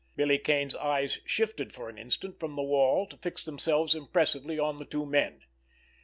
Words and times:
Billy 0.15 0.39
Kane's 0.39 0.73
eyes 0.73 1.19
shifted 1.27 1.73
for 1.73 1.87
an 1.87 1.99
instant 1.99 2.39
from 2.39 2.55
the 2.55 2.63
wall 2.63 3.05
to 3.05 3.17
fix 3.17 3.45
themselves 3.45 3.93
impressively 3.93 4.57
on 4.57 4.79
the 4.79 4.85
two 4.85 5.05
men. 5.05 5.41